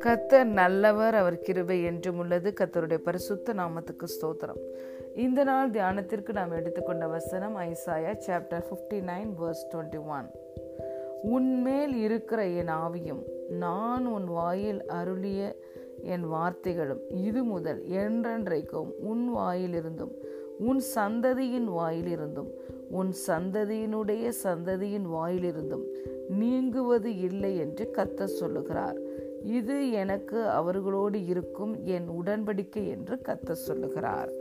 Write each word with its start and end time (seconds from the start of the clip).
கத்தர் 0.00 0.44
நல்லவர் 0.44 1.14
அவர் 1.14 1.38
கிருபை 1.38 1.82
என்றும் 1.82 2.18
உள்ளது. 2.18 2.52
கத்தருடைய 2.60 2.96
பரிசுத்த 2.96 3.54
நாமத்துக்கு 3.54 4.06
ஸ்தோத்திரம். 4.06 4.60
இந்த 5.14 5.44
நாள் 5.44 5.70
தியானத்திற்கு 5.70 6.32
நாம் 6.32 6.50
எடுத்துக்கொண்ட 6.50 7.06
வசனம் 7.06 7.56
Isaiah 7.56 8.14
chapter 8.26 8.64
fifty 8.70 8.94
nine 8.94 9.28
verse 9.40 9.74
twenty 9.74 10.06
one 10.06 10.30
உன்மேல் 11.22 11.94
இருக்கிற 11.94 12.46
என் 12.46 12.68
ஆவியும் 12.68 13.22
நான் 13.48 14.06
உன் 14.06 14.24
வாயில் 14.24 14.86
அருளிய 14.86 15.56
என் 16.02 16.32
வார்த்தைகளும் 16.32 17.00
இது 17.10 17.44
முதல் 17.44 17.82
என்றென்றைக்கும் 17.82 18.90
உன் 18.98 19.36
வாயிலிருந்தும் 19.36 20.12
உன் 20.58 20.82
சந்ததியின் 20.94 21.68
வாயிலிருந்தும் 21.76 22.50
உன் 22.91 23.11
சந்ததியினுடைய 23.27 24.31
சந்ததியின் 24.43 25.07
வாயிலிருந்தும் 25.15 25.85
நீங்குவது 26.39 27.11
இல்லை 27.19 27.57
என்று 27.57 27.85
கத்த 27.97 28.27
சொல்லுகிறார் 28.39 28.99
இது 29.57 29.91
எனக்கு 29.91 30.39
அவர்களோடு 30.49 31.25
இருக்கும் 31.25 31.73
என் 31.85 32.07
உடன்படிக்கை 32.19 32.83
என்று 32.87 33.17
கத்த 33.21 33.53
சொல்லுகிறார் 33.67 34.31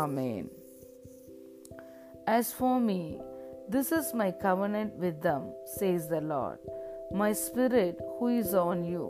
ஆமேன் 0.00 0.48
As 2.26 2.52
for 2.52 2.80
me, 2.80 3.00
this 3.68 3.92
is 3.92 4.14
my 4.14 4.30
covenant 4.44 4.94
with 4.94 5.20
them, 5.20 5.42
says 5.66 6.08
the 6.08 6.20
Lord. 6.22 6.58
My 7.12 7.32
spirit 7.34 8.00
who 8.14 8.28
is 8.28 8.54
on 8.54 8.84
you, 8.84 9.06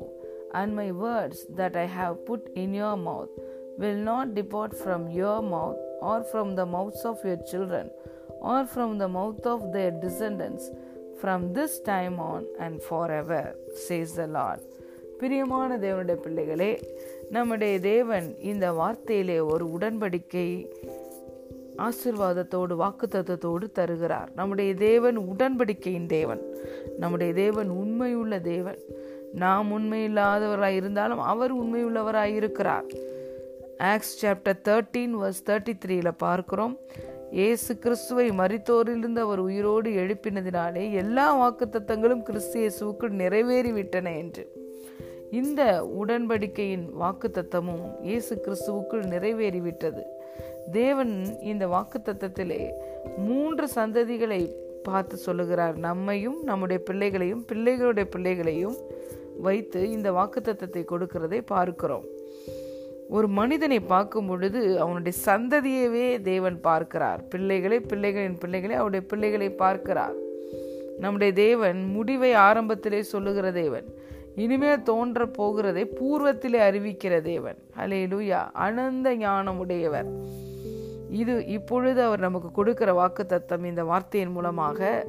and 0.52 0.74
my 0.74 0.91
words 1.05 1.46
that 1.51 1.77
I 1.77 1.87
have 1.98 2.27
put 2.27 2.48
in 2.55 2.74
your 2.74 2.96
mouth, 2.98 3.33
will 3.78 4.01
not 4.10 4.34
depart 4.34 4.77
from 4.77 5.09
your 5.10 5.41
mouth, 5.45 5.78
or 6.02 6.24
from 6.24 6.56
the 6.56 6.66
mouths 6.66 7.05
of 7.05 7.24
your 7.24 7.38
children, 7.45 7.87
or 8.41 8.67
from 8.75 8.99
the 8.99 9.07
mouth 9.07 9.45
of 9.45 9.61
their 9.73 9.93
descendants, 10.02 10.61
from 11.23 11.55
this 11.55 11.81
time 11.81 12.20
on 12.20 12.45
and 12.59 12.81
forever, 12.89 13.55
says 13.89 14.07
the 14.17 14.25
Lord. 14.25 14.59
பிரியமான 15.17 15.77
தேவனுடைய 15.77 16.14
பிள்ளைகளே 16.14 16.95
நம்முடைய 17.30 17.80
தேவன் 17.80 18.39
இந்த 18.39 18.72
வார்த்தையிலே 18.72 19.49
ஒரு 19.49 19.66
உடன்படிக்கை 19.66 20.66
ஆசிர்வாதத்தோடு 21.77 22.75
வாக்குத்தத்தோடு 22.75 23.72
தருகிறார். 23.72 24.30
நம்முடைய 24.36 24.73
தேவன் 24.73 25.17
உடன்படிக்கையின் 25.17 26.05
தேவன். 26.05 26.42
நம்முடைய 26.97 27.33
தேவன் 27.33 27.69
உண்மையுள்ள 27.69 28.39
தேவன். 28.39 28.77
நாம் 29.33 29.71
உண்மையில்லாதவராக 29.71 30.75
இருந்தாலும் 30.75 31.19
அவர் 31.19 31.55
உண்மையுள்ளவராக 31.55 32.36
இருக்கிறார். 32.36 32.86
Acts 33.77 34.25
chapter 34.25 34.59
thirteen 34.64 35.16
verse 35.21 35.44
thirty 35.45 35.73
த்ரீல 35.86 36.11
பார்க்கிறோம். 36.17 36.77
இயேசு 37.38 37.72
கிறிஸ்துவை 37.77 38.25
மறித்தோரிலிருந்து 38.30 39.22
அவர் 39.25 39.39
உயிரோடு 39.39 39.89
எழுப்பினதினாலே 40.02 40.83
எல்லா 41.02 41.25
வாக்குத்தத்தங்களும் 41.41 42.23
கிறிஸ்து 42.27 42.58
இயேசுக்குள் 42.61 43.13
நிறைவேறிவிட்டன 43.21 44.13
என்று. 44.17 44.44
இந்த 45.39 45.61
உடன்படிக்கையின் 46.02 46.86
வாக்குத்தத்தமும் 47.02 47.83
இயேசு 48.02 48.36
கிறிஸ்துவுக்குள் 48.45 49.03
நிறைவேறிவிட்டது. 49.13 50.03
தேவன் 50.71 51.13
இந்த 51.52 51.67
வாக்குத்தத்தத்திலே 51.67 52.61
மூன்று 53.27 53.67
சந்ததிகளை 53.75 54.41
பார்த்து 54.83 55.17
சொல்லுகிறார். 55.17 55.77
நம்மையும் 55.88 56.39
நம்முடைய 56.43 56.83
பிள்ளைகளையும் 56.83 57.45
பிள்ளைகளுடைய 57.52 58.08
பிள்ளைகளையும் 58.16 58.77
வைத்து 59.47 59.81
இந்த 59.91 60.11
வாக்குத்தத்தத்தை 60.11 60.83
கொடுக்கிறதை 60.93 61.41
பார்க்கிறோம். 61.55 62.08
ஒரு 63.09 63.27
மனிதனை 63.27 63.79
பார்க்கும் 63.79 64.27
பொழுது 64.27 64.79
அவனுடைய 64.79 65.17
சந்ததியவே 65.25 66.21
தேவன் 66.21 66.61
பார்க்கிறார். 66.61 67.27
பிள்ளைகளை 67.27 67.77
பிள்ளைகளின் 67.79 68.39
பிள்ளைகளை 68.39 68.75
அவருடைய 68.75 69.05
பிள்ளைகளை 69.05 69.49
பார்க்கிறார். 69.49 70.13
நம்முடைய 70.99 71.33
தேவன் 71.33 71.85
முடிவை 71.85 72.33
ஆரம்பத்திலே 72.33 72.99
சொல்லுகிற 72.99 73.52
தேவன். 73.52 73.87
இனிமேல் 74.35 74.83
தோன்ற 74.83 75.25
போகிறதை 75.25 75.85
பூர்வத்திலே 75.99 76.59
அறிவிக்கிற 76.69 77.21
தேவன். 77.21 77.57
அலே 77.77 78.02
லூயா 78.13 78.41
அனந்த 78.53 79.15
ஞானம் 79.15 79.58
உடையவர் 79.58 80.11
இது 81.09 81.45
இப்பொழுது 81.45 82.02
அவர் 82.02 82.19
நமக்கு 82.19 82.52
கொடுக்கிற 82.52 82.93
வாக்கு 82.93 83.25
தத்தம் 83.25 83.64
இந்த 83.64 83.83
வார்த்தையின் 83.83 84.31
மூலமாக. 84.31 85.05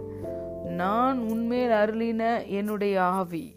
நான் 0.64 1.18
உண்மையில் 1.18 1.70
அருளின 1.70 2.46
என்னுடைய 2.46 3.02
ஆவி. 3.02 3.54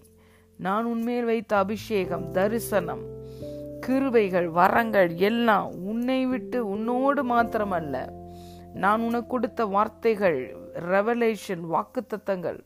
நான் 0.58 0.86
உண்மையில் 0.86 1.26
வைத்த 1.26 1.56
அபிஷேகம் 1.56 2.32
தரிசனம். 2.32 3.13
கிருபைகள் 3.86 4.48
வரங்கள் 4.60 5.12
எல்லாம் 5.30 5.70
உன்னை 5.84 6.26
விட்டு 6.26 6.60
உன்னோடு 6.70 7.22
மாத்திரமல்ல. 7.24 7.96
நான் 8.74 9.02
உனக்கு 9.02 9.28
கொடுத்த 9.28 9.66
வார்த்தைகள் 9.66 10.38
ரெவலேஷன் 10.92 11.64
வாக்குத்தத்தங்கள் 11.74 12.60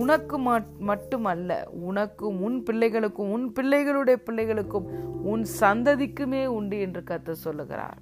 உனக்கு 0.00 0.38
மட்டுமல்ல. 0.78 1.50
உனக்கும் 1.88 2.38
உன் 2.42 2.62
பிள்ளைகளுக்கும் 2.70 3.30
உன் 3.36 3.52
பிள்ளைகளுடைய 3.60 4.16
பிள்ளைகளுக்கும் 4.30 4.86
உன் 5.22 5.44
சந்ததிக்குமே 5.60 6.46
உண்டு 6.46 6.78
என்று 6.80 7.02
கத்த 7.10 7.36
சொல்லுகிறார். 7.44 7.98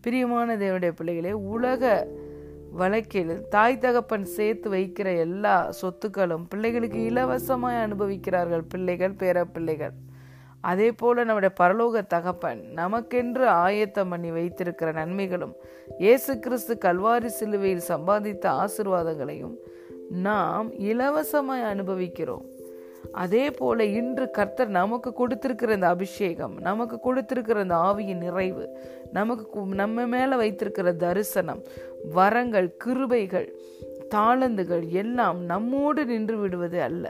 பிரியமான 0.00 0.56
தேவனுடைய 0.56 0.90
பிள்ளைகளே 0.90 1.32
உலக 1.54 2.06
வழக்கில் 2.72 3.32
தாய் 3.48 3.78
தகப்பன் 3.78 4.26
சேர்த்து 4.36 4.70
வைக்கிற 4.72 5.08
எல்லா 5.18 5.54
சொத்துக்களும் 5.80 6.44
பிள்ளைகளுக்கு 6.48 6.98
இலவசமாய் 7.10 7.82
அனுபவிக்கிறார்கள். 7.86 8.64
பிள்ளைகள் 8.68 9.14
பேர 9.22 9.44
பிள்ளைகள் 9.52 9.94
அதே 10.70 10.88
போல 11.00 11.24
நம்முடைய 11.24 11.52
பரலோக 11.60 12.02
தகப்பன் 12.06 12.60
நமக்கென்று 12.74 13.44
ஆயத்தம் 13.64 14.08
பண்ணி 14.08 14.30
வைத்திருக்கிற 14.30 14.90
நன்மைகளும் 14.92 15.54
இயேசு 15.98 16.32
கிறிஸ்து 16.38 16.74
கல்வாரி 16.80 17.30
சிலுவையில் 17.38 17.88
சம்பாதித்த 17.88 18.46
ஆசிர்வாதங்களையும் 18.62 19.56
நாம் 20.26 20.68
இலவசமாய் 20.90 21.64
அனுபவிக்கிறோம். 21.72 22.44
அதே 23.12 23.44
போல 23.50 23.84
இன்று 24.00 24.26
கர்த்தர் 24.30 24.70
நமக்கு 24.78 25.10
கொடுத்திருக்கிற 25.12 25.72
இந்த 25.72 25.88
அபிஷேகம் 25.88 26.54
நமக்கு 26.68 26.96
கொடுத்திருக்கிற 27.00 27.60
இந்த 27.60 27.76
ஆவியின் 27.88 28.22
நிறைவு 28.24 28.64
நமக்கு 29.12 29.64
நம்ம 29.82 30.06
மேல 30.14 30.36
வைத்திருக்கிற 30.36 30.92
தரிசனம் 31.04 31.62
வரங்கள் 32.18 32.68
கிருபைகள் 32.84 33.48
தாளந்துகள் 34.14 34.84
எல்லாம் 35.02 35.40
நம்மோடு 35.52 36.02
நின்று 36.10 36.36
விடுவது 36.36 36.78
அல்ல. 36.82 37.06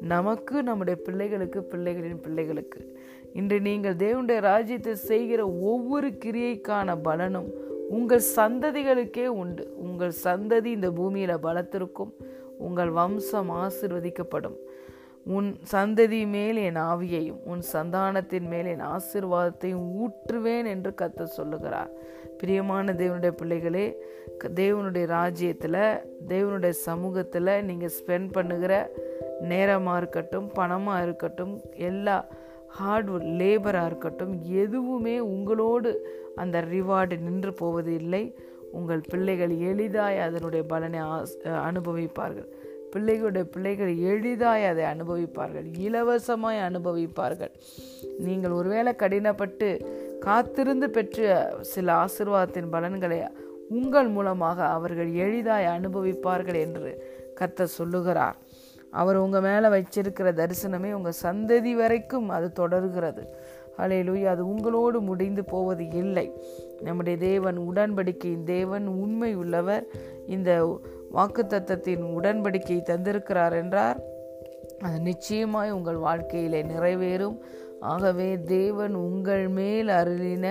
நமக்கு 0.00 0.62
நம்முடைய 0.62 1.02
பிள்ளைகளுக்கு 1.02 1.60
பிள்ளைகளின் 1.60 2.20
பிள்ளைகளுக்கு. 2.20 2.96
இன்று 3.32 3.60
நீங்கள் 3.60 3.94
தேவனுடைய 3.94 4.40
ராஜ்யத்தை 4.40 4.94
செய்கிற 4.94 5.48
ஒவ்வொரு 5.48 6.08
கிரியைக்கான 6.24 7.02
பலனும் 7.02 7.48
உங்கள் 7.90 8.22
சந்ததிகளுக்கே 8.36 9.26
உண்டு. 9.26 9.74
உங்கள் 9.76 10.12
சந்ததி 10.24 10.64
இந்த 10.64 10.90
பூமியில் 10.90 11.42
பலத்திருக்கும். 11.42 12.12
உங்கள் 12.58 12.90
வம்சம் 12.90 13.50
ஆசிர்வதிக்கப்படும். 13.50 14.56
உன் 15.24 15.56
சந்ததி 15.72 16.26
மேல் 16.26 16.56
என் 16.56 16.76
ஆவியையும் 16.76 17.38
உன் 17.44 17.62
சந்தானத்தின் 17.72 18.48
மேல் 18.48 18.66
என் 18.66 18.86
ஆசிர்வாதத்தையும் 18.86 19.86
ஊற்றுவேன் 20.02 20.66
என்று 20.66 20.94
கத்த 21.02 21.24
சொல்லுகிறார். 21.24 21.90
பிரியமான 22.38 22.92
தேவனுடைய 22.92 23.30
பிள்ளைகளே 23.30 23.96
தேவனுடைய 24.40 25.06
ராஜ்யத்தில் 25.06 26.02
தேவனுடைய 26.28 26.70
சமூகத்தில் 26.70 27.64
நீங்கள் 27.64 27.94
ஸ்பெண்ட் 28.00 28.32
பண்ணுகிற 28.32 28.90
நேரமாக 29.52 30.00
இருக்கட்டும் 30.00 30.48
பணமாக 30.58 31.04
இருக்கட்டும் 31.06 31.54
எல்லா 31.88 32.16
ஹார்ட் 32.78 33.10
லேபராக 33.40 33.88
இருக்கட்டும் 33.90 34.34
எதுவுமே 34.62 35.16
உங்களோடு 35.34 35.90
அந்த 36.42 36.56
ரிவார்டு 36.72 37.16
நின்று 37.26 37.52
போவது 37.62 37.90
இல்லை. 38.02 38.24
உங்கள் 38.78 39.02
பிள்ளைகள் 39.10 39.52
எளிதாய் 39.70 40.18
அதனுடைய 40.26 40.62
பலனை 40.72 41.00
அனுபவிப்பார்கள். 41.68 42.48
பிள்ளைகளுடைய 42.92 43.44
பிள்ளைகள் 43.54 43.92
எளிதாய் 44.12 44.64
அதை 44.70 44.84
அனுபவிப்பார்கள். 44.92 45.66
இலவசமாய் 45.86 46.60
அனுபவிப்பார்கள். 46.68 47.52
நீங்கள் 48.26 48.56
ஒருவேளை 48.58 48.92
கடினப்பட்டு 49.02 49.68
காத்திருந்து 50.26 50.86
பெற்ற 50.96 51.22
சில 51.72 51.86
ஆசிர்வாதத்தின் 52.04 52.72
பலன்களை 52.74 53.18
உங்கள் 53.78 54.10
மூலமாக 54.16 54.58
அவர்கள் 54.76 55.10
எளிதாய் 55.24 55.72
அனுபவிப்பார்கள் 55.76 56.58
என்று 56.66 56.90
கத்த 57.40 57.66
சொல்லுகிறார். 57.78 58.36
அவர் 58.94 59.16
உங்கள் 59.16 59.44
மேலே 59.46 59.68
வச்சிருக்கிற 59.74 60.30
தரிசனமே 60.40 60.90
உங்கள் 60.92 61.20
சந்ததி 61.22 61.72
வரைக்கும் 61.74 62.28
அது 62.28 62.48
தொடர்கிறது. 62.52 63.22
அலையிலுய் 63.78 64.24
அது 64.24 64.42
உங்களோடு 64.48 64.98
முடிந்து 65.00 65.44
போவது 65.44 65.84
இல்லை. 66.02 66.26
நம்முடைய 66.82 67.18
தேவன் 67.18 67.58
உடன்படிக்கையின் 67.58 68.44
தேவன் 68.44 68.86
உண்மை 68.86 69.30
உள்ளவர் 69.34 69.84
இந்த 70.26 70.50
வாக்குத்தத்தத்தின் 71.14 72.04
உடன்படிக்கை 72.18 72.78
தந்திருக்கிறார் 72.90 73.56
என்றார். 73.62 73.98
அது 74.80 74.98
நிச்சயமாய் 75.00 75.70
உங்கள் 75.70 76.00
வாழ்க்கையிலே 76.06 76.62
நிறைவேறும். 76.62 77.38
ஆகவே 77.92 78.28
தேவன் 78.42 78.94
உங்கள் 79.06 79.48
மேல் 79.48 79.90
அருளின 80.00 80.46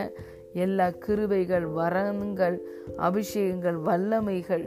எல்லா 0.54 0.88
கிருபைகள் 1.06 1.68
வரங்கள் 1.74 2.58
அபிஷேகங்கள் 2.98 3.78
வல்லமைகள் 3.88 4.66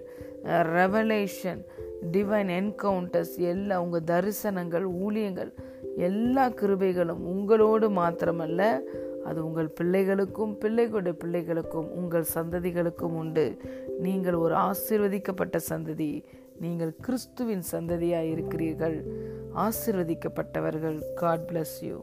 ரெவலேஷன் 0.78 1.60
டிவைன் 2.02 2.48
என்கவுண்டர்ஸ் 2.48 3.36
எல்லா 3.36 3.82
உங்கள் 3.82 4.02
தரிசனங்கள் 4.06 4.84
ஊழியங்கள் 4.84 5.52
எல்லா 5.96 6.48
கிருபைகளும் 6.48 7.24
உங்களோடு 7.24 7.90
மாத்திரமல்ல 7.90 8.80
அது 9.24 9.44
உங்கள் 9.44 9.72
பிள்ளைகளுக்கும் 9.80 10.56
பிள்ளைகளுடைய 10.60 11.18
பிள்ளைகளுக்கும் 11.24 11.88
உங்கள் 11.88 12.24
சந்ததிகளுக்கும் 12.34 13.14
உண்டு. 13.14 13.56
நீங்கள் 13.98 14.34
ஒரு 14.34 14.54
ஆசீர்வதிக்கப்பட்ட 14.54 15.58
சந்ததி 15.70 16.24
நீங்கள் 16.60 16.96
கிறிஸ்துவின் 17.00 17.62
சந்ததியாக 17.72 18.30
இருக்கிறீர்கள் 18.30 19.04
ஆசிர்வதிக்கப்பட்டவர்கள் 19.56 21.00
காட் 21.14 21.50
பிளஸ் 21.52 21.84
யூ 21.84 22.00